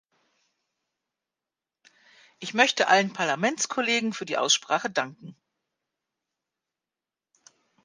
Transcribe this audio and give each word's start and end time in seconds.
Ich 2.39 2.55
möchte 2.55 2.87
allen 2.87 3.13
Parlamentskollegen 3.13 4.13
für 4.13 4.25
die 4.25 4.39
Aussprache 4.39 4.89
danken. 4.89 5.35